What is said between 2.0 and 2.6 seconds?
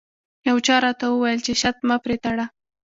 پرې تړه.